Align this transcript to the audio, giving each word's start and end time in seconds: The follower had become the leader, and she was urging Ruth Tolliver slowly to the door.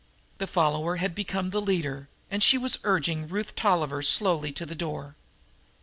The 0.39 0.47
follower 0.47 0.95
had 0.95 1.13
become 1.13 1.51
the 1.51 1.61
leader, 1.61 2.09
and 2.31 2.41
she 2.41 2.57
was 2.57 2.79
urging 2.83 3.27
Ruth 3.29 3.55
Tolliver 3.55 4.01
slowly 4.01 4.51
to 4.53 4.65
the 4.65 4.73
door. 4.73 5.15